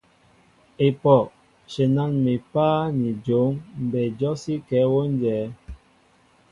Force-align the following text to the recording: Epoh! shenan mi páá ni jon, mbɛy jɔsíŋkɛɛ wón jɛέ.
Epoh! 0.85 1.25
shenan 1.71 2.11
mi 2.23 2.35
páá 2.53 2.79
ni 2.99 3.09
jon, 3.25 3.49
mbɛy 3.83 4.07
jɔsíŋkɛɛ 4.19 4.81
wón 4.93 5.09
jɛέ. 5.21 5.43